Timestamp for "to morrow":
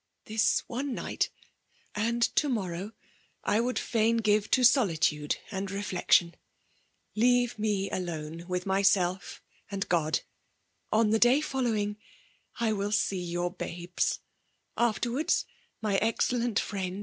2.35-2.93